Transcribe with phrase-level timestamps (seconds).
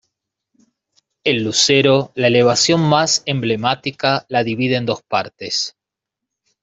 [1.23, 5.75] El Lucero, la elevación más emblemática, la divide en dos partes.